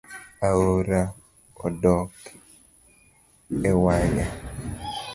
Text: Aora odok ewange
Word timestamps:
Aora 0.47 0.99
odok 1.65 2.09
ewange 3.69 4.25